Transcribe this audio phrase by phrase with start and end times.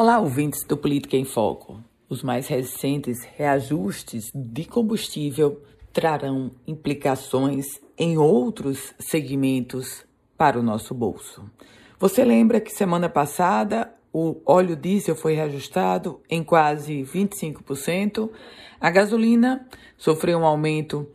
[0.00, 1.82] Olá, ouvintes do Política em Foco.
[2.08, 5.60] Os mais recentes reajustes de combustível
[5.92, 7.66] trarão implicações
[7.98, 10.06] em outros segmentos
[10.36, 11.42] para o nosso bolso.
[11.98, 18.30] Você lembra que semana passada o óleo diesel foi reajustado em quase 25%,
[18.80, 21.08] a gasolina sofreu um aumento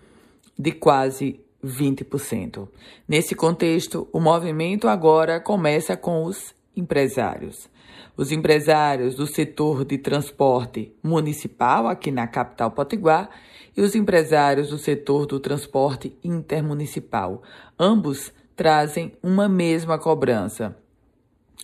[0.60, 2.68] de quase 20%.
[3.08, 7.70] Nesse contexto, o movimento agora começa com os empresários.
[8.16, 13.30] Os empresários do setor de transporte municipal aqui na capital potiguar
[13.76, 17.41] e os empresários do setor do transporte intermunicipal.
[17.77, 20.77] Ambos trazem uma mesma cobrança.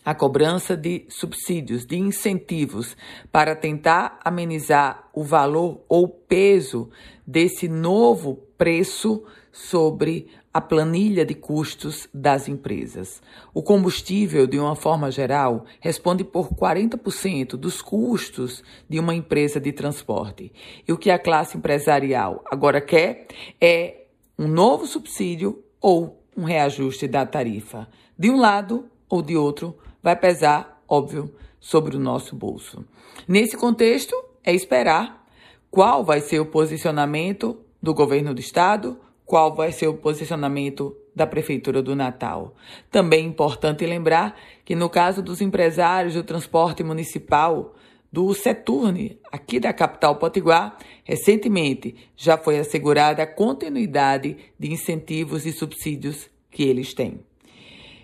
[0.04, 2.96] A cobrança de subsídios, de incentivos,
[3.32, 6.90] para tentar amenizar o valor ou peso
[7.28, 13.22] desse novo preço sobre a planilha de custos das empresas.
[13.54, 19.72] O combustível, de uma forma geral, responde por 40% dos custos de uma empresa de
[19.72, 20.52] transporte.
[20.88, 23.28] E o que a classe empresarial agora quer
[23.62, 24.06] é
[24.38, 27.88] um novo subsídio ou um reajuste da tarifa.
[28.18, 32.86] De um lado ou de outro, vai pesar, óbvio, sobre o nosso bolso.
[33.28, 35.28] Nesse contexto, é esperar
[35.70, 38.98] qual vai ser o posicionamento do governo do estado
[39.30, 42.56] qual vai ser o posicionamento da Prefeitura do Natal.
[42.90, 47.76] Também é importante lembrar que, no caso dos empresários do transporte municipal,
[48.12, 55.54] do Seturne, aqui da capital potiguar, recentemente já foi assegurada a continuidade de incentivos e
[55.54, 57.20] subsídios que eles têm.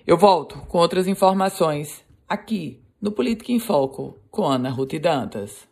[0.05, 5.67] Eu volto com outras informações aqui no Política em Foco com Ana Ruth Dantas.